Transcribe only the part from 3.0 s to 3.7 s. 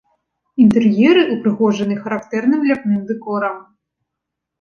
дэкорам.